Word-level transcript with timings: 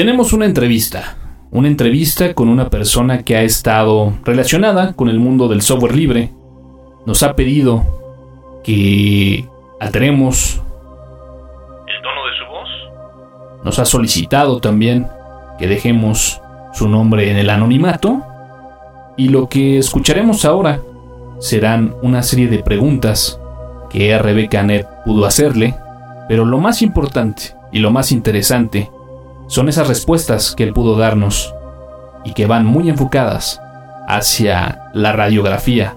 tenemos 0.00 0.32
una 0.32 0.46
entrevista. 0.46 1.18
Una 1.50 1.68
entrevista 1.68 2.32
con 2.32 2.48
una 2.48 2.70
persona 2.70 3.22
que 3.22 3.36
ha 3.36 3.42
estado 3.42 4.14
relacionada 4.24 4.94
con 4.94 5.10
el 5.10 5.20
mundo 5.20 5.46
del 5.46 5.60
software 5.60 5.94
libre. 5.94 6.30
Nos 7.04 7.22
ha 7.22 7.36
pedido 7.36 7.84
que 8.64 9.46
alteremos 9.78 10.54
el 11.86 12.02
tono 12.02 12.26
de 12.26 12.38
su 12.38 12.46
voz. 12.50 13.62
Nos 13.62 13.78
ha 13.78 13.84
solicitado 13.84 14.58
también 14.58 15.06
que 15.58 15.68
dejemos 15.68 16.40
su 16.72 16.88
nombre 16.88 17.30
en 17.30 17.36
el 17.36 17.50
anonimato. 17.50 18.22
Y 19.18 19.28
lo 19.28 19.50
que 19.50 19.76
escucharemos 19.76 20.46
ahora 20.46 20.80
serán 21.40 21.94
una 22.00 22.22
serie 22.22 22.48
de 22.48 22.62
preguntas 22.62 23.38
que 23.90 24.16
Rebecca 24.18 24.62
Net 24.62 24.86
pudo 25.04 25.26
hacerle, 25.26 25.74
pero 26.26 26.46
lo 26.46 26.56
más 26.56 26.80
importante 26.80 27.54
y 27.70 27.80
lo 27.80 27.90
más 27.90 28.12
interesante 28.12 28.88
son 29.50 29.68
esas 29.68 29.88
respuestas 29.88 30.54
que 30.54 30.62
él 30.62 30.72
pudo 30.72 30.96
darnos 30.96 31.52
y 32.24 32.34
que 32.34 32.46
van 32.46 32.64
muy 32.64 32.88
enfocadas 32.88 33.60
hacia 34.06 34.78
la 34.94 35.10
radiografía 35.10 35.94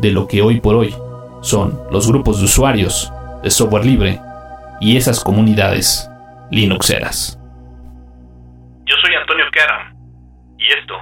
de 0.00 0.10
lo 0.10 0.26
que 0.26 0.42
hoy 0.42 0.60
por 0.60 0.74
hoy 0.74 0.92
son 1.40 1.80
los 1.92 2.10
grupos 2.10 2.40
de 2.40 2.46
usuarios 2.46 3.12
de 3.44 3.50
software 3.50 3.84
libre 3.84 4.18
y 4.80 4.96
esas 4.96 5.22
comunidades 5.22 6.10
Linuxeras. 6.50 7.38
Yo 8.86 8.96
soy 9.00 9.14
Antonio 9.14 9.44
Karam 9.52 9.94
y 10.58 10.66
esto 10.66 10.94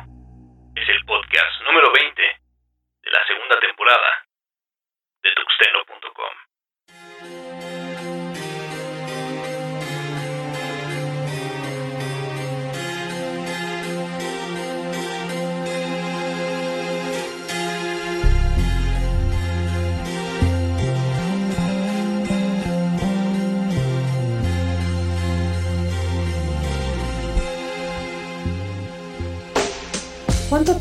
es 0.76 0.86
el 0.86 1.04
podcast 1.06 1.62
número 1.66 1.90
20 1.90 2.20
de 2.20 3.10
la 3.10 3.26
segunda 3.26 3.58
temporada 3.60 4.10
de 5.22 5.30
tuxteno.com. 5.36 5.93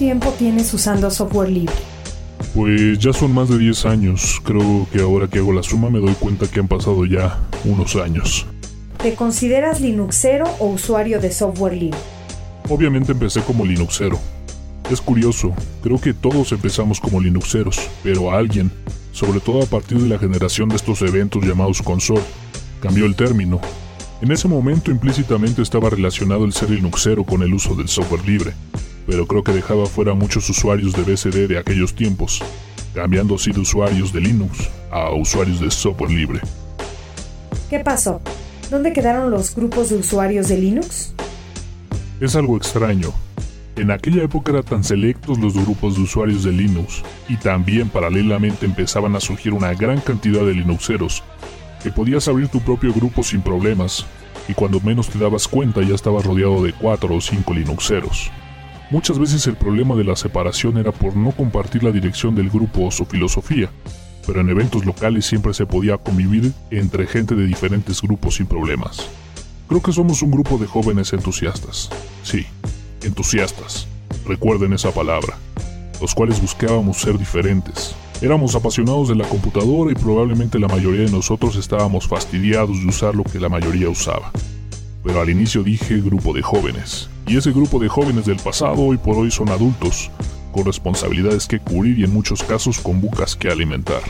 tiempo 0.03 0.35
tienes 0.37 0.73
usando 0.73 1.09
software 1.09 1.49
libre? 1.49 1.73
Pues 2.53 2.99
ya 2.99 3.13
son 3.13 3.33
más 3.33 3.47
de 3.47 3.57
10 3.57 3.85
años. 3.85 4.41
Creo 4.43 4.85
que 4.91 4.99
ahora 4.99 5.29
que 5.29 5.39
hago 5.39 5.53
la 5.53 5.63
suma 5.63 5.89
me 5.89 5.99
doy 5.99 6.13
cuenta 6.15 6.45
que 6.45 6.59
han 6.59 6.67
pasado 6.67 7.05
ya 7.05 7.39
unos 7.63 7.95
años. 7.95 8.45
¿Te 9.01 9.15
consideras 9.15 9.79
Linuxero 9.79 10.43
o 10.59 10.65
usuario 10.67 11.21
de 11.21 11.31
software 11.31 11.77
libre? 11.77 11.97
Obviamente 12.67 13.13
empecé 13.13 13.39
como 13.43 13.63
Linuxero. 13.65 14.19
Es 14.91 14.99
curioso, 14.99 15.53
creo 15.81 16.01
que 16.01 16.13
todos 16.13 16.51
empezamos 16.51 16.99
como 16.99 17.21
Linuxeros, 17.21 17.79
pero 18.03 18.33
alguien, 18.33 18.73
sobre 19.13 19.39
todo 19.39 19.63
a 19.63 19.67
partir 19.67 19.99
de 19.99 20.09
la 20.09 20.19
generación 20.19 20.67
de 20.67 20.75
estos 20.75 21.01
eventos 21.01 21.45
llamados 21.45 21.81
console, 21.81 22.19
cambió 22.81 23.05
el 23.05 23.15
término. 23.15 23.61
En 24.21 24.33
ese 24.33 24.49
momento 24.49 24.91
implícitamente 24.91 25.61
estaba 25.61 25.89
relacionado 25.89 26.43
el 26.43 26.51
ser 26.51 26.71
Linuxero 26.71 27.23
con 27.23 27.41
el 27.41 27.53
uso 27.53 27.73
del 27.73 27.87
software 27.87 28.27
libre, 28.27 28.53
pero 29.05 29.27
creo 29.27 29.43
que 29.43 29.51
dejaba 29.51 29.85
fuera 29.85 30.13
muchos 30.13 30.49
usuarios 30.49 30.93
de 30.93 31.03
BCD 31.03 31.47
de 31.47 31.57
aquellos 31.57 31.93
tiempos, 31.93 32.41
cambiando 32.93 33.35
así 33.35 33.51
de 33.51 33.59
usuarios 33.59 34.13
de 34.13 34.21
Linux 34.21 34.69
a 34.91 35.11
usuarios 35.11 35.59
de 35.59 35.71
software 35.71 36.11
libre. 36.11 36.39
¿Qué 37.69 37.79
pasó? 37.79 38.21
¿Dónde 38.69 38.93
quedaron 38.93 39.31
los 39.31 39.55
grupos 39.55 39.89
de 39.89 39.97
usuarios 39.97 40.47
de 40.47 40.57
Linux? 40.57 41.13
Es 42.19 42.35
algo 42.35 42.57
extraño. 42.57 43.13
En 43.75 43.89
aquella 43.89 44.23
época 44.23 44.51
eran 44.51 44.63
tan 44.63 44.83
selectos 44.83 45.39
los 45.39 45.53
grupos 45.55 45.95
de 45.95 46.03
usuarios 46.03 46.43
de 46.43 46.51
Linux, 46.51 47.01
y 47.27 47.37
también 47.37 47.89
paralelamente 47.89 48.67
empezaban 48.67 49.15
a 49.15 49.19
surgir 49.19 49.53
una 49.53 49.73
gran 49.73 49.99
cantidad 49.99 50.45
de 50.45 50.53
Linuxeros, 50.53 51.23
que 51.81 51.91
podías 51.91 52.27
abrir 52.27 52.49
tu 52.49 52.59
propio 52.61 52.93
grupo 52.93 53.23
sin 53.23 53.41
problemas, 53.41 54.05
y 54.47 54.53
cuando 54.53 54.79
menos 54.79 55.09
te 55.09 55.17
dabas 55.17 55.47
cuenta 55.47 55.81
ya 55.81 55.95
estabas 55.95 56.23
rodeado 56.23 56.63
de 56.63 56.73
4 56.73 57.15
o 57.15 57.19
5 57.19 57.53
Linuxeros. 57.53 58.31
Muchas 58.93 59.17
veces 59.17 59.47
el 59.47 59.55
problema 59.55 59.95
de 59.95 60.03
la 60.03 60.15
separación 60.15 60.77
era 60.77 60.91
por 60.91 61.17
no 61.17 61.31
compartir 61.31 61.81
la 61.81 61.89
dirección 61.89 62.35
del 62.35 62.51
grupo 62.51 62.85
o 62.85 62.91
su 62.91 63.05
filosofía, 63.05 63.71
pero 64.27 64.39
en 64.39 64.49
eventos 64.49 64.85
locales 64.85 65.25
siempre 65.25 65.55
se 65.55 65.65
podía 65.65 65.97
convivir 65.97 66.53
entre 66.69 67.07
gente 67.07 67.33
de 67.33 67.47
diferentes 67.47 68.03
grupos 68.03 68.35
sin 68.35 68.45
problemas. 68.45 69.09
Creo 69.67 69.81
que 69.81 69.91
somos 69.91 70.21
un 70.21 70.29
grupo 70.29 70.59
de 70.59 70.67
jóvenes 70.67 71.11
entusiastas. 71.11 71.89
Sí, 72.21 72.45
entusiastas. 73.01 73.87
Recuerden 74.27 74.73
esa 74.73 74.91
palabra. 74.91 75.39
Los 75.99 76.13
cuales 76.13 76.39
buscábamos 76.39 76.97
ser 76.97 77.17
diferentes. 77.17 77.95
Éramos 78.21 78.53
apasionados 78.53 79.07
de 79.07 79.15
la 79.15 79.27
computadora 79.27 79.91
y 79.91 79.95
probablemente 79.95 80.59
la 80.59 80.67
mayoría 80.67 81.05
de 81.05 81.11
nosotros 81.11 81.55
estábamos 81.55 82.07
fastidiados 82.07 82.79
de 82.79 82.85
usar 82.85 83.15
lo 83.15 83.23
que 83.23 83.39
la 83.39 83.49
mayoría 83.49 83.89
usaba. 83.89 84.31
Pero 85.03 85.19
al 85.19 85.31
inicio 85.31 85.63
dije 85.63 85.99
grupo 85.99 86.31
de 86.31 86.43
jóvenes. 86.43 87.09
Y 87.27 87.37
ese 87.37 87.51
grupo 87.51 87.79
de 87.79 87.87
jóvenes 87.87 88.25
del 88.25 88.37
pasado 88.37 88.81
hoy 88.81 88.97
por 88.97 89.17
hoy 89.17 89.31
son 89.31 89.49
adultos, 89.49 90.11
con 90.51 90.65
responsabilidades 90.65 91.47
que 91.47 91.59
cubrir 91.59 91.99
y 91.99 92.03
en 92.03 92.13
muchos 92.13 92.43
casos 92.43 92.79
con 92.79 93.01
bucas 93.01 93.35
que 93.35 93.49
alimentar. 93.49 94.01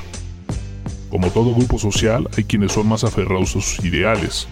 Como 1.09 1.29
todo 1.29 1.53
grupo 1.53 1.77
social, 1.77 2.27
hay 2.35 2.43
quienes 2.43 2.71
son 2.71 2.87
más 2.87 3.03
aferrados 3.03 3.49
a 3.49 3.61
sus 3.61 3.85
ideales, 3.85 4.47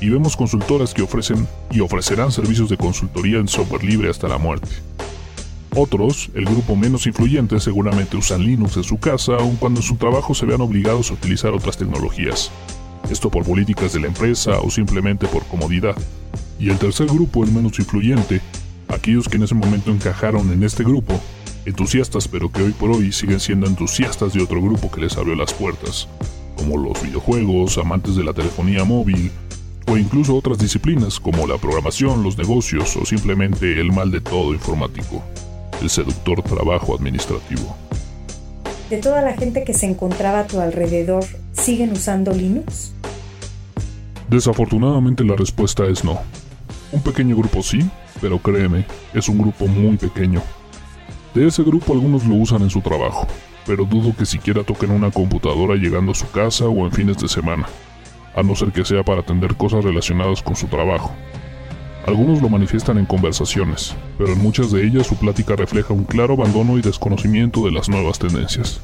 y 0.00 0.10
vemos 0.10 0.36
consultoras 0.36 0.92
que 0.92 1.02
ofrecen 1.02 1.48
y 1.70 1.80
ofrecerán 1.80 2.32
servicios 2.32 2.68
de 2.68 2.76
consultoría 2.76 3.38
en 3.38 3.48
software 3.48 3.84
libre 3.84 4.10
hasta 4.10 4.28
la 4.28 4.38
muerte. 4.38 4.68
Otros, 5.74 6.28
el 6.34 6.44
grupo 6.44 6.76
menos 6.76 7.06
influyente, 7.06 7.58
seguramente 7.58 8.18
usan 8.18 8.44
Linux 8.44 8.76
en 8.76 8.84
su 8.84 8.98
casa, 8.98 9.36
aun 9.38 9.56
cuando 9.56 9.80
en 9.80 9.86
su 9.86 9.96
trabajo 9.96 10.34
se 10.34 10.44
vean 10.44 10.60
obligados 10.60 11.10
a 11.10 11.14
utilizar 11.14 11.52
otras 11.54 11.78
tecnologías. 11.78 12.50
Esto 13.10 13.30
por 13.30 13.44
políticas 13.44 13.94
de 13.94 14.00
la 14.00 14.08
empresa 14.08 14.60
o 14.60 14.70
simplemente 14.70 15.26
por 15.26 15.44
comodidad. 15.46 15.96
Y 16.62 16.70
el 16.70 16.78
tercer 16.78 17.08
grupo, 17.08 17.42
el 17.42 17.50
menos 17.50 17.76
influyente, 17.80 18.40
aquellos 18.86 19.28
que 19.28 19.36
en 19.36 19.42
ese 19.42 19.54
momento 19.56 19.90
encajaron 19.90 20.52
en 20.52 20.62
este 20.62 20.84
grupo, 20.84 21.20
entusiastas 21.66 22.28
pero 22.28 22.52
que 22.52 22.62
hoy 22.62 22.70
por 22.70 22.92
hoy 22.92 23.10
siguen 23.10 23.40
siendo 23.40 23.66
entusiastas 23.66 24.32
de 24.32 24.44
otro 24.44 24.62
grupo 24.62 24.88
que 24.88 25.00
les 25.00 25.16
abrió 25.16 25.34
las 25.34 25.52
puertas, 25.52 26.06
como 26.56 26.78
los 26.78 27.02
videojuegos, 27.02 27.78
amantes 27.78 28.14
de 28.14 28.22
la 28.22 28.32
telefonía 28.32 28.84
móvil, 28.84 29.32
o 29.88 29.96
incluso 29.96 30.36
otras 30.36 30.56
disciplinas 30.56 31.18
como 31.18 31.48
la 31.48 31.58
programación, 31.58 32.22
los 32.22 32.38
negocios 32.38 32.96
o 32.96 33.04
simplemente 33.04 33.80
el 33.80 33.90
mal 33.90 34.12
de 34.12 34.20
todo 34.20 34.54
informático, 34.54 35.20
el 35.80 35.90
seductor 35.90 36.42
trabajo 36.42 36.94
administrativo. 36.94 37.76
¿De 38.88 38.98
toda 38.98 39.20
la 39.20 39.32
gente 39.36 39.64
que 39.64 39.74
se 39.74 39.86
encontraba 39.86 40.38
a 40.38 40.46
tu 40.46 40.60
alrededor, 40.60 41.24
siguen 41.54 41.90
usando 41.90 42.32
Linux? 42.32 42.92
Desafortunadamente 44.30 45.24
la 45.24 45.34
respuesta 45.34 45.86
es 45.86 46.04
no. 46.04 46.20
Un 46.92 47.00
pequeño 47.00 47.36
grupo 47.36 47.62
sí, 47.62 47.80
pero 48.20 48.38
créeme, 48.38 48.84
es 49.14 49.28
un 49.28 49.38
grupo 49.38 49.66
muy 49.66 49.96
pequeño. 49.96 50.42
De 51.34 51.46
ese 51.46 51.62
grupo 51.62 51.94
algunos 51.94 52.26
lo 52.26 52.34
usan 52.34 52.60
en 52.60 52.70
su 52.70 52.82
trabajo, 52.82 53.26
pero 53.66 53.86
dudo 53.86 54.14
que 54.14 54.26
siquiera 54.26 54.62
toquen 54.62 54.90
una 54.90 55.10
computadora 55.10 55.76
llegando 55.76 56.12
a 56.12 56.14
su 56.14 56.30
casa 56.30 56.66
o 56.66 56.84
en 56.84 56.92
fines 56.92 57.16
de 57.16 57.28
semana, 57.28 57.66
a 58.36 58.42
no 58.42 58.54
ser 58.54 58.72
que 58.72 58.84
sea 58.84 59.02
para 59.02 59.22
atender 59.22 59.56
cosas 59.56 59.84
relacionadas 59.84 60.42
con 60.42 60.54
su 60.54 60.66
trabajo. 60.66 61.12
Algunos 62.06 62.42
lo 62.42 62.50
manifiestan 62.50 62.98
en 62.98 63.06
conversaciones, 63.06 63.94
pero 64.18 64.32
en 64.32 64.42
muchas 64.42 64.70
de 64.70 64.84
ellas 64.84 65.06
su 65.06 65.16
plática 65.16 65.56
refleja 65.56 65.94
un 65.94 66.04
claro 66.04 66.34
abandono 66.34 66.76
y 66.76 66.82
desconocimiento 66.82 67.64
de 67.64 67.70
las 67.70 67.88
nuevas 67.88 68.18
tendencias. 68.18 68.82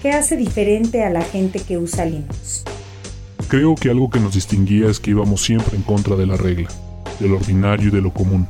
¿Qué 0.00 0.12
hace 0.12 0.36
diferente 0.36 1.04
a 1.04 1.10
la 1.10 1.22
gente 1.22 1.60
que 1.60 1.76
usa 1.76 2.06
Linux? 2.06 2.64
Creo 3.48 3.74
que 3.74 3.90
algo 3.90 4.08
que 4.08 4.20
nos 4.20 4.34
distinguía 4.34 4.88
es 4.88 5.00
que 5.00 5.10
íbamos 5.10 5.42
siempre 5.42 5.76
en 5.76 5.82
contra 5.82 6.16
de 6.16 6.26
la 6.26 6.36
regla, 6.36 6.68
del 7.20 7.34
ordinario 7.34 7.88
y 7.88 7.90
de 7.90 8.00
lo 8.00 8.12
común. 8.12 8.46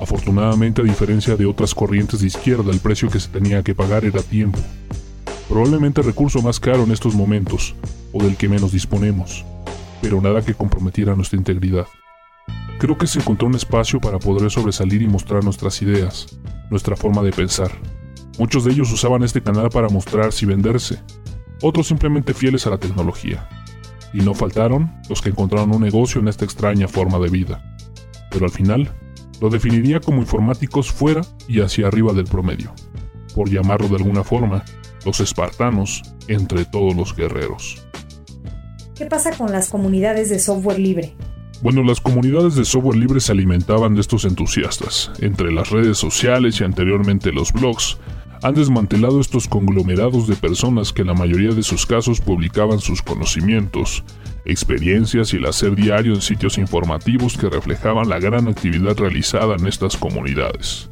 Afortunadamente, 0.00 0.80
a 0.80 0.84
diferencia 0.84 1.36
de 1.36 1.46
otras 1.46 1.74
corrientes 1.74 2.20
de 2.20 2.28
izquierda, 2.28 2.70
el 2.70 2.80
precio 2.80 3.08
que 3.10 3.20
se 3.20 3.28
tenía 3.28 3.62
que 3.62 3.74
pagar 3.74 4.04
era 4.04 4.22
tiempo. 4.22 4.58
Probablemente 5.48 6.00
el 6.00 6.06
recurso 6.06 6.40
más 6.42 6.60
caro 6.60 6.84
en 6.84 6.92
estos 6.92 7.14
momentos, 7.14 7.74
o 8.12 8.22
del 8.22 8.36
que 8.36 8.48
menos 8.48 8.72
disponemos, 8.72 9.44
pero 10.00 10.20
nada 10.20 10.42
que 10.42 10.54
comprometiera 10.54 11.16
nuestra 11.16 11.38
integridad. 11.38 11.86
Creo 12.78 12.96
que 12.96 13.08
se 13.08 13.18
encontró 13.18 13.48
un 13.48 13.56
espacio 13.56 14.00
para 14.00 14.18
poder 14.18 14.50
sobresalir 14.50 15.02
y 15.02 15.08
mostrar 15.08 15.42
nuestras 15.42 15.82
ideas, 15.82 16.38
nuestra 16.70 16.96
forma 16.96 17.22
de 17.22 17.32
pensar. 17.32 17.72
Muchos 18.38 18.64
de 18.64 18.72
ellos 18.72 18.92
usaban 18.92 19.24
este 19.24 19.42
canal 19.42 19.68
para 19.68 19.88
mostrarse 19.88 20.44
y 20.44 20.48
venderse, 20.48 21.00
otros 21.60 21.88
simplemente 21.88 22.34
fieles 22.34 22.66
a 22.68 22.70
la 22.70 22.78
tecnología. 22.78 23.48
Y 24.12 24.18
no 24.18 24.32
faltaron 24.32 24.92
los 25.08 25.20
que 25.20 25.30
encontraron 25.30 25.74
un 25.74 25.82
negocio 25.82 26.20
en 26.20 26.28
esta 26.28 26.44
extraña 26.44 26.86
forma 26.86 27.18
de 27.18 27.30
vida. 27.30 27.77
Pero 28.30 28.46
al 28.46 28.50
final, 28.50 28.92
lo 29.40 29.50
definiría 29.50 30.00
como 30.00 30.20
informáticos 30.20 30.90
fuera 30.90 31.22
y 31.46 31.60
hacia 31.60 31.86
arriba 31.86 32.12
del 32.12 32.24
promedio. 32.24 32.72
Por 33.34 33.50
llamarlo 33.50 33.88
de 33.88 33.96
alguna 33.96 34.24
forma, 34.24 34.64
los 35.04 35.20
espartanos 35.20 36.02
entre 36.26 36.64
todos 36.64 36.94
los 36.94 37.14
guerreros. 37.14 37.84
¿Qué 38.94 39.06
pasa 39.06 39.36
con 39.36 39.52
las 39.52 39.68
comunidades 39.68 40.28
de 40.28 40.40
software 40.40 40.78
libre? 40.78 41.14
Bueno, 41.62 41.82
las 41.82 42.00
comunidades 42.00 42.54
de 42.54 42.64
software 42.64 42.96
libre 42.96 43.20
se 43.20 43.32
alimentaban 43.32 43.94
de 43.94 44.00
estos 44.00 44.24
entusiastas. 44.24 45.10
Entre 45.20 45.52
las 45.52 45.70
redes 45.70 45.98
sociales 45.98 46.60
y 46.60 46.64
anteriormente 46.64 47.32
los 47.32 47.52
blogs, 47.52 47.98
han 48.42 48.54
desmantelado 48.54 49.20
estos 49.20 49.48
conglomerados 49.48 50.28
de 50.28 50.36
personas 50.36 50.92
que 50.92 51.02
en 51.02 51.08
la 51.08 51.14
mayoría 51.14 51.50
de 51.50 51.62
sus 51.62 51.86
casos 51.86 52.20
publicaban 52.20 52.78
sus 52.78 53.02
conocimientos, 53.02 54.04
experiencias 54.44 55.32
y 55.32 55.36
el 55.36 55.46
hacer 55.46 55.74
diario 55.74 56.14
en 56.14 56.20
sitios 56.20 56.58
informativos 56.58 57.36
que 57.36 57.50
reflejaban 57.50 58.08
la 58.08 58.18
gran 58.18 58.48
actividad 58.48 58.96
realizada 58.96 59.56
en 59.56 59.66
estas 59.66 59.96
comunidades. 59.96 60.90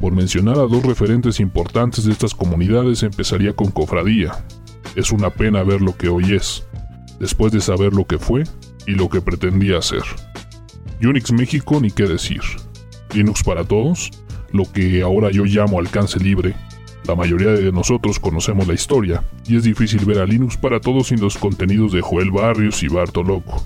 Por 0.00 0.12
mencionar 0.12 0.56
a 0.56 0.66
dos 0.66 0.82
referentes 0.82 1.38
importantes 1.38 2.04
de 2.04 2.12
estas 2.12 2.34
comunidades 2.34 3.02
empezaría 3.02 3.52
con 3.52 3.70
Cofradía. 3.70 4.32
Es 4.96 5.12
una 5.12 5.30
pena 5.30 5.62
ver 5.62 5.80
lo 5.80 5.96
que 5.96 6.08
hoy 6.08 6.34
es, 6.34 6.66
después 7.20 7.52
de 7.52 7.60
saber 7.60 7.92
lo 7.92 8.04
que 8.06 8.18
fue 8.18 8.42
y 8.86 8.92
lo 8.92 9.08
que 9.08 9.20
pretendía 9.20 9.78
hacer. 9.78 10.02
Unix 11.00 11.32
México 11.32 11.80
ni 11.80 11.90
qué 11.90 12.04
decir. 12.04 12.42
Linux 13.14 13.42
para 13.42 13.64
todos, 13.64 14.10
lo 14.52 14.70
que 14.70 15.02
ahora 15.02 15.30
yo 15.30 15.44
llamo 15.44 15.78
alcance 15.78 16.18
libre. 16.18 16.54
La 17.06 17.16
mayoría 17.16 17.50
de 17.50 17.72
nosotros 17.72 18.20
conocemos 18.20 18.68
la 18.68 18.74
historia, 18.74 19.24
y 19.46 19.56
es 19.56 19.64
difícil 19.64 20.04
ver 20.04 20.20
a 20.20 20.26
Linux 20.26 20.56
para 20.56 20.80
todos 20.80 21.08
sin 21.08 21.20
los 21.20 21.36
contenidos 21.36 21.92
de 21.92 22.00
Joel 22.00 22.30
Barrios 22.30 22.82
y 22.84 22.88
Bartoloco, 22.88 23.64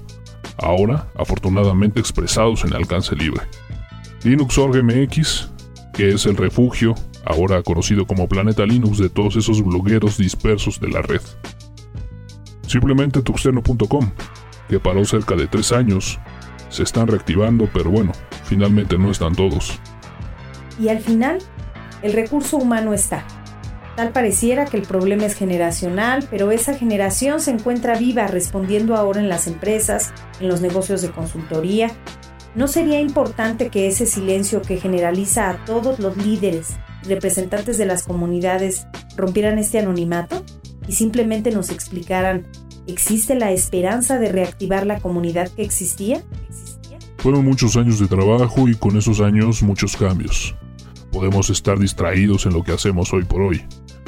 ahora 0.57 1.09
afortunadamente 1.19 2.01
expresados 2.01 2.65
en 2.65 2.75
alcance 2.75 3.15
libre. 3.15 3.43
Linux.org 4.25 4.83
MX, 4.83 5.51
que 5.93 6.15
es 6.15 6.25
el 6.25 6.37
refugio, 6.37 6.95
ahora 7.27 7.63
conocido 7.63 8.07
como 8.07 8.27
Planeta 8.27 8.65
Linux 8.65 8.99
de 8.99 9.11
todos 9.11 9.37
esos 9.37 9.63
blogueros 9.63 10.17
dispersos 10.17 10.81
de 10.81 10.89
la 10.89 11.03
red. 11.03 11.21
Simplemente 12.67 13.21
tuxteno.com, 13.21 14.11
que 14.69 14.81
paró 14.81 15.05
cerca 15.05 15.37
de 15.37 15.47
tres 15.47 15.73
años. 15.73 16.19
Se 16.69 16.83
están 16.83 17.07
reactivando, 17.07 17.69
pero 17.73 17.91
bueno, 17.91 18.13
finalmente 18.45 18.99
no 18.99 19.11
están 19.11 19.35
todos. 19.35 19.79
Y 20.81 20.89
al 20.89 20.99
final, 20.99 21.39
el 22.03 22.13
recurso 22.13 22.57
humano 22.57 22.95
está. 22.95 23.25
Tal 23.97 24.11
pareciera 24.11 24.67
que 24.67 24.77
el 24.77 24.83
problema 24.83 25.25
es 25.25 25.35
generacional, 25.35 26.27
pero 26.31 26.51
esa 26.51 26.75
generación 26.75 27.41
se 27.41 27.51
encuentra 27.51 27.99
viva 27.99 28.27
respondiendo 28.27 28.95
ahora 28.95 29.21
en 29.21 29.29
las 29.29 29.47
empresas, 29.47 30.13
en 30.41 30.49
los 30.49 30.61
negocios 30.61 31.01
de 31.01 31.11
consultoría. 31.11 31.91
¿No 32.55 32.69
sería 32.69 33.01
importante 33.01 33.69
que 33.69 33.87
ese 33.87 34.07
silencio 34.07 34.63
que 34.63 34.79
generaliza 34.79 35.49
a 35.49 35.65
todos 35.65 35.99
los 35.99 36.17
líderes, 36.17 36.77
representantes 37.05 37.79
de 37.79 37.87
las 37.87 38.03
comunidades, 38.03 38.87
rompieran 39.17 39.59
este 39.59 39.79
anonimato 39.79 40.45
y 40.87 40.93
simplemente 40.93 41.51
nos 41.51 41.71
explicaran 41.71 42.47
¿Existe 42.87 43.35
la 43.35 43.51
esperanza 43.51 44.19
de 44.19 44.31
reactivar 44.31 44.87
la 44.87 45.01
comunidad 45.01 45.51
que 45.51 45.63
existía? 45.63 46.23
Fueron 47.19 47.45
muchos 47.45 47.77
años 47.77 47.99
de 47.99 48.07
trabajo 48.07 48.69
y 48.69 48.77
con 48.77 48.97
esos 48.97 49.21
años 49.21 49.63
muchos 49.63 49.97
cambios. 49.97 50.55
Podemos 51.13 51.51
estar 51.51 51.79
distraídos 51.79 52.47
en 52.47 52.53
lo 52.53 52.63
que 52.63 52.73
hacemos 52.73 53.13
hoy 53.13 53.25
por 53.25 53.43
hoy. 53.43 53.63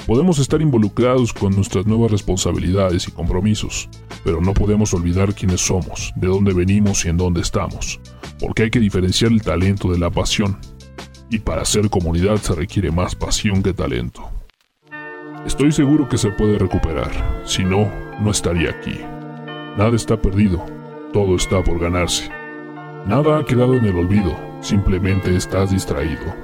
Podemos 0.06 0.38
estar 0.38 0.62
involucrados 0.62 1.32
con 1.32 1.54
nuestras 1.54 1.86
nuevas 1.86 2.10
responsabilidades 2.10 3.08
y 3.08 3.10
compromisos, 3.10 3.90
pero 4.24 4.40
no 4.40 4.54
podemos 4.54 4.94
olvidar 4.94 5.34
quiénes 5.34 5.60
somos, 5.60 6.12
de 6.16 6.28
dónde 6.28 6.54
venimos 6.54 7.04
y 7.04 7.08
en 7.08 7.18
dónde 7.18 7.42
estamos, 7.42 8.00
porque 8.40 8.64
hay 8.64 8.70
que 8.70 8.80
diferenciar 8.80 9.32
el 9.32 9.42
talento 9.42 9.92
de 9.92 9.98
la 9.98 10.10
pasión. 10.10 10.58
Y 11.30 11.40
para 11.40 11.64
ser 11.66 11.90
comunidad 11.90 12.38
se 12.38 12.54
requiere 12.54 12.90
más 12.90 13.14
pasión 13.14 13.62
que 13.62 13.74
talento. 13.74 14.30
Estoy 15.44 15.72
seguro 15.72 16.08
que 16.08 16.18
se 16.18 16.30
puede 16.30 16.58
recuperar, 16.58 17.42
si 17.44 17.62
no, 17.62 17.90
no 18.20 18.30
estaría 18.30 18.70
aquí. 18.70 18.98
Nada 19.76 19.94
está 19.94 20.20
perdido, 20.20 20.64
todo 21.12 21.36
está 21.36 21.62
por 21.62 21.78
ganarse. 21.78 22.30
Nada 23.06 23.38
ha 23.38 23.44
quedado 23.44 23.74
en 23.74 23.84
el 23.84 23.96
olvido, 23.96 24.36
simplemente 24.60 25.36
estás 25.36 25.70
distraído. 25.70 26.34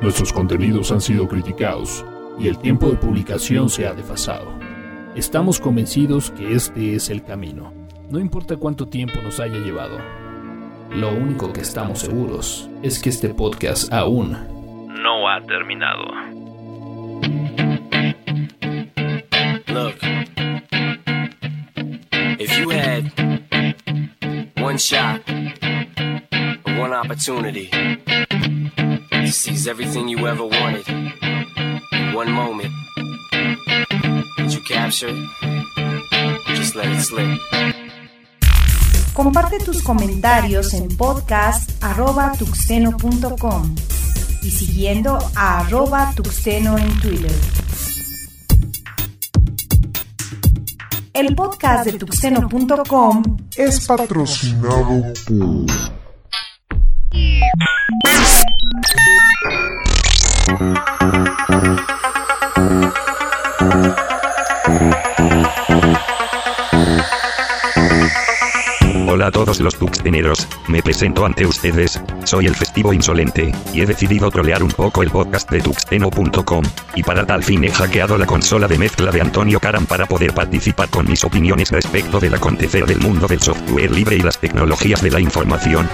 Nuestros 0.00 0.32
contenidos 0.32 0.92
han 0.92 1.00
sido 1.00 1.26
criticados 1.26 2.04
y 2.38 2.46
el 2.46 2.56
tiempo 2.58 2.88
de 2.88 2.96
publicación 2.96 3.68
se 3.68 3.86
ha 3.86 3.94
desfasado. 3.94 4.46
Estamos 5.16 5.58
convencidos 5.58 6.30
que 6.30 6.54
este 6.54 6.94
es 6.94 7.10
el 7.10 7.24
camino, 7.24 7.72
no 8.08 8.20
importa 8.20 8.56
cuánto 8.56 8.86
tiempo 8.86 9.20
nos 9.20 9.40
haya 9.40 9.58
llevado. 9.58 9.98
Lo 10.94 11.10
único 11.10 11.52
que 11.52 11.62
estamos 11.62 11.98
seguros 11.98 12.70
es 12.82 13.02
que 13.02 13.10
este 13.10 13.30
podcast 13.30 13.92
aún 13.92 14.36
no 15.02 15.28
ha 15.28 15.42
terminado. 15.42 16.04
one 24.60 24.76
shot, 24.76 25.26
one 26.78 26.92
opportunity 26.92 27.70
to 29.28 29.34
seize 29.34 29.68
everything 29.68 30.08
you 30.08 30.26
ever 30.26 30.42
wanted 30.42 30.88
in 30.88 31.12
one 32.14 32.32
moment. 32.32 32.72
Did 34.38 34.54
you 34.54 34.62
capture 34.62 35.10
it? 35.10 35.16
Just 36.56 36.74
let 36.74 36.86
it 36.86 37.02
slip. 37.02 37.38
Comparte 39.12 39.58
tus 39.58 39.82
comentarios 39.82 40.72
en 40.72 40.88
podcast.tuxteno.com 40.96 43.74
y 44.42 44.50
siguiendo 44.50 45.18
a 45.36 45.60
arroba 45.60 46.10
tuxteno 46.16 46.78
en 46.78 46.98
Twitter. 47.00 47.34
El 51.12 51.34
podcast 51.34 51.84
de 51.84 51.98
tuxteno.com 51.98 53.36
es 53.56 53.86
patrocinado 53.86 55.12
por... 55.26 55.66
Hola 69.10 69.28
a 69.28 69.30
todos 69.30 69.60
los 69.60 69.74
tuxteneros, 69.76 70.46
me 70.68 70.82
presento 70.82 71.26
ante 71.26 71.44
ustedes, 71.44 72.00
soy 72.24 72.46
el 72.46 72.54
festivo 72.54 72.92
insolente, 72.92 73.52
y 73.72 73.80
he 73.80 73.86
decidido 73.86 74.30
trolear 74.30 74.62
un 74.62 74.70
poco 74.70 75.02
el 75.02 75.10
podcast 75.10 75.50
de 75.50 75.60
tuxteno.com, 75.60 76.64
y 76.94 77.02
para 77.02 77.26
tal 77.26 77.42
fin 77.42 77.64
he 77.64 77.70
hackeado 77.70 78.16
la 78.16 78.26
consola 78.26 78.68
de 78.68 78.78
mezcla 78.78 79.10
de 79.10 79.20
Antonio 79.20 79.60
Karam 79.60 79.86
para 79.86 80.06
poder 80.06 80.34
participar 80.34 80.88
con 80.88 81.06
mis 81.06 81.24
opiniones 81.24 81.70
respecto 81.70 82.20
del 82.20 82.34
acontecer 82.34 82.86
del 82.86 83.00
mundo 83.00 83.26
del 83.26 83.40
software 83.40 83.90
libre 83.90 84.16
y 84.16 84.20
las 84.20 84.38
tecnologías 84.38 85.02
de 85.02 85.10
la 85.10 85.20
información. 85.20 85.88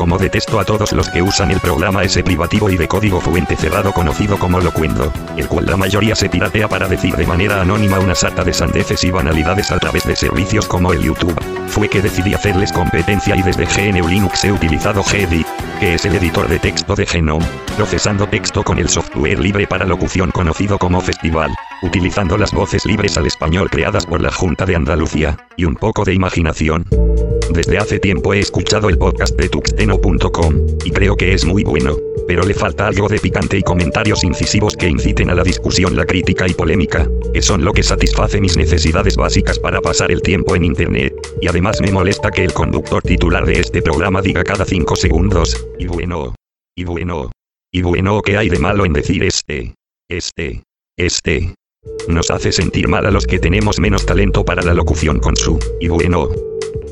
Como 0.00 0.16
detesto 0.16 0.58
a 0.58 0.64
todos 0.64 0.92
los 0.92 1.10
que 1.10 1.20
usan 1.20 1.50
el 1.50 1.60
programa 1.60 2.02
ese 2.02 2.24
privativo 2.24 2.70
y 2.70 2.78
de 2.78 2.88
código 2.88 3.20
fuente 3.20 3.54
cerrado 3.54 3.92
conocido 3.92 4.38
como 4.38 4.58
Locuendo, 4.58 5.12
el 5.36 5.46
cual 5.46 5.66
la 5.66 5.76
mayoría 5.76 6.16
se 6.16 6.30
piratea 6.30 6.68
para 6.68 6.88
decir 6.88 7.14
de 7.16 7.26
manera 7.26 7.60
anónima 7.60 7.98
una 7.98 8.14
sarta 8.14 8.42
de 8.42 8.54
sandeces 8.54 9.04
y 9.04 9.10
banalidades 9.10 9.70
a 9.70 9.78
través 9.78 10.04
de 10.04 10.16
servicios 10.16 10.66
como 10.66 10.94
el 10.94 11.02
YouTube, 11.02 11.38
fue 11.66 11.90
que 11.90 12.00
decidí 12.00 12.32
hacerles 12.32 12.72
competencia 12.72 13.36
y 13.36 13.42
desde 13.42 13.66
GNU 13.66 14.08
Linux 14.08 14.42
he 14.42 14.52
utilizado 14.52 15.04
GEDI, 15.04 15.44
que 15.80 15.92
es 15.92 16.04
el 16.06 16.14
editor 16.14 16.48
de 16.48 16.58
texto 16.58 16.94
de 16.94 17.04
Genome, 17.04 17.44
procesando 17.76 18.26
texto 18.26 18.62
con 18.62 18.78
el 18.78 18.88
software 18.88 19.38
libre 19.38 19.66
para 19.66 19.84
locución 19.84 20.30
conocido 20.30 20.78
como 20.78 21.02
Festival, 21.02 21.54
utilizando 21.82 22.38
las 22.38 22.52
voces 22.52 22.86
libres 22.86 23.18
al 23.18 23.26
español 23.26 23.68
creadas 23.68 24.06
por 24.06 24.22
la 24.22 24.32
Junta 24.32 24.64
de 24.64 24.76
Andalucía, 24.76 25.36
y 25.58 25.66
un 25.66 25.74
poco 25.74 26.06
de 26.06 26.14
imaginación. 26.14 26.86
Desde 27.52 27.78
hace 27.78 27.98
tiempo 27.98 28.32
he 28.32 28.38
escuchado 28.38 28.88
el 28.88 28.96
podcast 28.96 29.36
de 29.36 29.48
tuxteno.com, 29.48 30.54
y 30.84 30.90
creo 30.92 31.16
que 31.16 31.34
es 31.34 31.44
muy 31.44 31.64
bueno, 31.64 31.96
pero 32.28 32.44
le 32.44 32.54
falta 32.54 32.86
algo 32.86 33.08
de 33.08 33.18
picante 33.18 33.58
y 33.58 33.62
comentarios 33.62 34.22
incisivos 34.22 34.76
que 34.76 34.88
inciten 34.88 35.30
a 35.30 35.34
la 35.34 35.42
discusión, 35.42 35.96
la 35.96 36.06
crítica 36.06 36.46
y 36.46 36.54
polémica, 36.54 37.08
que 37.34 37.42
son 37.42 37.64
lo 37.64 37.72
que 37.72 37.82
satisface 37.82 38.40
mis 38.40 38.56
necesidades 38.56 39.16
básicas 39.16 39.58
para 39.58 39.80
pasar 39.80 40.12
el 40.12 40.22
tiempo 40.22 40.54
en 40.54 40.64
Internet, 40.64 41.12
y 41.40 41.48
además 41.48 41.80
me 41.80 41.90
molesta 41.90 42.30
que 42.30 42.44
el 42.44 42.52
conductor 42.52 43.02
titular 43.02 43.44
de 43.44 43.58
este 43.58 43.82
programa 43.82 44.22
diga 44.22 44.44
cada 44.44 44.64
5 44.64 44.94
segundos, 44.94 45.66
y 45.76 45.86
bueno, 45.86 46.36
y 46.76 46.84
bueno, 46.84 47.32
y 47.72 47.82
bueno, 47.82 48.22
¿qué 48.22 48.36
hay 48.36 48.48
de 48.48 48.60
malo 48.60 48.84
en 48.84 48.92
decir 48.92 49.24
este, 49.24 49.74
este, 50.08 50.62
este? 50.96 51.54
Nos 52.06 52.30
hace 52.30 52.52
sentir 52.52 52.86
mal 52.86 53.06
a 53.06 53.10
los 53.10 53.26
que 53.26 53.40
tenemos 53.40 53.80
menos 53.80 54.06
talento 54.06 54.44
para 54.44 54.62
la 54.62 54.74
locución 54.74 55.18
con 55.18 55.34
su, 55.34 55.58
y 55.80 55.88
bueno, 55.88 56.28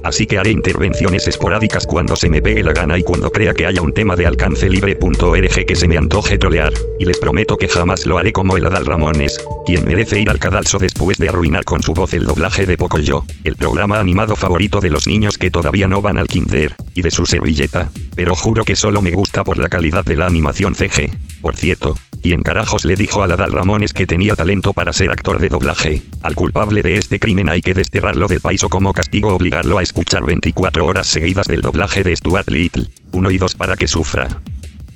Así 0.05 0.27
que 0.27 0.39
haré 0.39 0.51
intervenciones 0.51 1.27
esporádicas 1.27 1.87
cuando 1.87 2.17
se 2.17 2.29
me 2.29 2.41
pegue 2.41 2.63
la 2.63 2.73
gana 2.73 2.99
y 2.99 3.03
cuando 3.03 3.31
crea 3.31 3.55
que 3.55 3.67
haya 3.67 3.83
un 3.83 3.93
tema 3.93 4.17
de 4.17 4.27
alcance 4.27 4.69
libre.org 4.69 5.67
que 5.67 5.77
se 5.77 5.89
me 5.89 5.97
antoje 5.97 6.39
trolear, 6.39 6.73
y 6.99 7.05
les 7.05 7.19
prometo 7.19 7.57
que 7.57 7.69
jamás 7.69 8.07
lo 8.07 8.19
haré 8.19 8.33
como 8.33 8.57
el 8.57 8.67
Adal 8.67 8.87
Ramones, 8.87 9.39
quien 9.67 9.85
merece 9.85 10.21
ir 10.21 10.31
al 10.31 10.39
cadalso 10.39 10.79
después 10.79 11.19
de 11.19 11.29
arruinar 11.29 11.65
con 11.65 11.83
su 11.83 11.95
voz 11.95 12.15
el 12.15 12.27
doblaje 12.27 12.67
de 12.67 12.77
Pocoyo, 12.77 13.25
el 13.45 13.57
programa 13.57 13.99
animado 13.99 14.37
favorito 14.37 14.81
de 14.81 14.91
los 14.91 15.07
niños 15.07 15.39
que 15.39 15.51
todavía 15.51 15.89
no 15.89 16.01
van 16.01 16.19
al 16.19 16.29
kinder, 16.29 16.75
y 16.95 17.03
de 17.03 17.11
su 17.11 17.27
servilleta, 17.27 17.91
pero 18.15 18.35
juro 18.35 18.65
que 18.65 18.77
solo 18.77 19.03
me 19.03 19.13
gusta 19.13 19.45
por 19.45 19.59
la 19.59 19.69
calidad 19.69 20.05
de 20.05 20.17
la 20.17 20.27
animación 20.27 20.75
CG. 20.75 21.11
Por 21.41 21.57
cierto, 21.57 21.95
¿Quién 22.23 22.43
carajos 22.43 22.85
le 22.85 22.97
dijo 22.97 23.23
a 23.23 23.27
Adal 23.27 23.53
Ramones 23.53 23.93
que 23.93 24.07
tenía 24.07 24.35
talento 24.35 24.73
para 24.73 24.93
ser 24.93 25.11
actor 25.11 25.39
de 25.39 25.49
doblaje? 25.49 26.03
Al 26.23 26.35
culpable 26.35 26.83
de 26.83 26.97
este 26.97 27.21
crimen 27.21 27.49
hay 27.49 27.61
que 27.61 27.75
desterrarlo 27.75 28.27
del 28.27 28.41
país 28.41 28.65
o 28.65 28.69
como 28.69 28.93
castigo 28.93 29.35
obligarlo 29.35 29.79
a 29.79 29.83
escuchar 29.89 30.25
24 30.25 30.85
horas 30.85 31.07
seguidas 31.07 31.47
del 31.47 31.63
doblaje 31.63 32.03
de 32.03 32.15
Stuart 32.15 32.51
Little. 32.51 32.85
Uno 33.13 33.31
y 33.31 33.39
dos 33.39 33.55
para 33.55 33.75
que 33.75 33.89
sufra. 33.89 34.29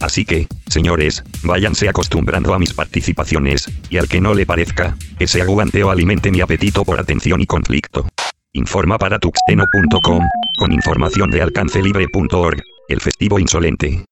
Así 0.01 0.27
que, 0.27 0.49
señores, 0.69 1.25
váyanse 1.43 1.89
acostumbrando 1.89 2.53
a 2.53 2.59
mis 2.59 2.75
participaciones, 2.75 3.71
y 3.89 3.97
al 3.97 4.07
que 4.07 4.21
no 4.21 4.35
le 4.35 4.45
parezca, 4.45 4.97
que 5.19 5.27
se 5.27 5.41
aguante 5.41 5.83
o 5.83 5.91
alimente 5.91 6.31
mi 6.31 6.43
apetito 6.43 6.85
por 6.85 7.01
atención 7.01 7.41
y 7.41 7.47
conflicto. 7.47 8.07
Informa 8.53 8.99
para 8.99 9.19
tuxteno.com, 9.19 10.29
con 10.59 10.73
información 10.73 11.31
de 11.31 11.41
alcancelibre.org, 11.41 12.63
el 12.89 13.01
festivo 13.01 13.39
insolente. 13.39 14.05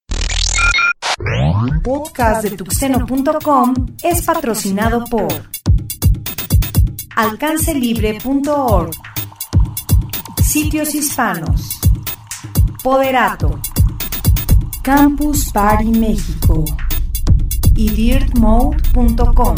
Podcast 1.84 2.42
de 2.44 2.56
tuxteno.com 2.56 3.75
es 4.02 4.22
patrocinado 4.22 5.04
por 5.04 5.28
alcancelibre.org, 7.16 8.90
Sitios 10.50 10.97
Hispanos, 10.97 11.78
Poderato, 12.83 13.61
Campus 14.83 15.52
Party 15.52 15.92
México 15.92 16.64
y 17.76 17.88
dirtmode.com. 17.90 19.54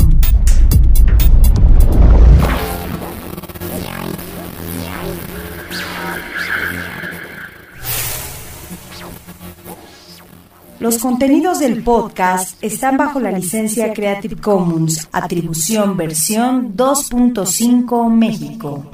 Los 10.79 10.99
contenidos 10.99 11.61
del 11.61 11.83
podcast 11.83 12.63
están 12.63 12.99
bajo 12.99 13.19
la 13.19 13.33
licencia 13.33 13.95
Creative 13.95 14.37
Commons, 14.37 15.09
atribución 15.11 15.97
versión 15.97 16.77
2.5 16.77 18.11
México. 18.11 18.91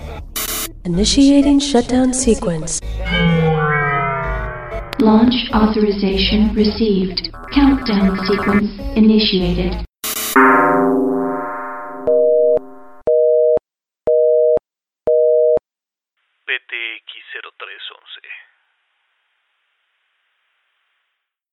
Initiating 0.88 1.61
shutdown 1.61 2.14
sequence. 2.14 2.80
Launch 5.00 5.35
authorization 5.52 6.54
received. 6.54 7.28
Countdown 7.52 8.16
sequence 8.26 8.71
initiated. 8.97 9.85